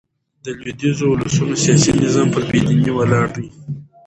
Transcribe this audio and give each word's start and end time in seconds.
د 0.43 0.45
لوېدیځو 0.59 1.05
اولسونو 1.09 1.55
سیاسي 1.63 1.91
نظام 2.03 2.27
پر 2.33 2.43
بې 2.49 2.59
دينۍ 2.67 2.91
ولاړ 2.93 3.25
دئ. 3.35 3.47